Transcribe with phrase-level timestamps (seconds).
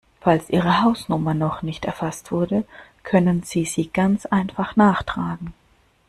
[0.19, 2.63] Falls Ihre Hausnummer noch nicht erfasst wurde,
[3.03, 5.53] können Sie sie ganz einfach nachtragen.